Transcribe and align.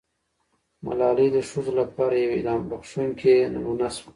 ملالۍ 0.85 1.27
د 1.33 1.37
ښځو 1.49 1.71
لپاره 1.81 2.13
یوه 2.23 2.35
الهام 2.39 2.61
بښونکې 2.69 3.35
نمونه 3.53 3.87
سوه. 3.95 4.09